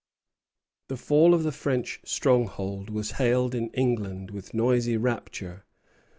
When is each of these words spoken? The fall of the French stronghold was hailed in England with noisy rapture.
The 0.87 0.97
fall 0.97 1.35
of 1.35 1.43
the 1.43 1.51
French 1.51 1.99
stronghold 2.03 2.89
was 2.89 3.11
hailed 3.11 3.53
in 3.53 3.69
England 3.69 4.31
with 4.31 4.51
noisy 4.51 4.97
rapture. 4.97 5.63